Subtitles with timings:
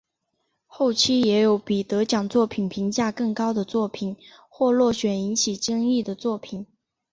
[0.65, 4.17] 后期也有比得奖作品评价更高的作品
[4.49, 6.65] 或落选引起争议的作品。